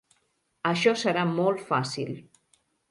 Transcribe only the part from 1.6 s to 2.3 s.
fàcil.